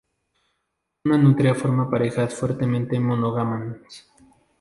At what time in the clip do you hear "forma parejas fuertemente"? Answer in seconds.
1.53-2.99